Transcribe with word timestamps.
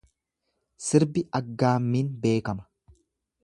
Sirbi 0.85 1.23
aggaammiin 1.41 2.11
beekama. 2.25 2.69